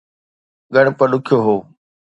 [0.73, 1.55] ڳڻپ ڏکيو هو